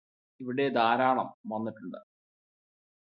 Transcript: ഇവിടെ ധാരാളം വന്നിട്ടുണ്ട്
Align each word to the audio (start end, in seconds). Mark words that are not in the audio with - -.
ഇവിടെ 0.39 0.69
ധാരാളം 0.69 1.29
വന്നിട്ടുണ്ട് 1.47 1.99